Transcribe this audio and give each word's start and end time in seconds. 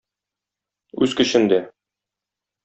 Үз 1.07 1.13
көчендә. 1.19 1.61